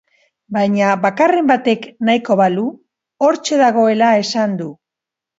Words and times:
Baina 0.55 0.85
bakarren 1.01 1.49
batek 1.51 1.83
nahiko 2.09 2.37
balu, 2.39 2.63
hortxe 3.27 3.59
dagoela 3.61 4.09
esan 4.23 4.57
du. 4.63 4.71